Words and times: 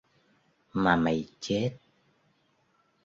Mà 0.71 0.95
mày 0.95 1.27
chết 1.39 1.71